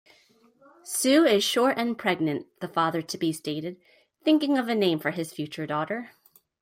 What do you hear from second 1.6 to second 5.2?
and pregnant", the father-to-be stated, thinking of a name for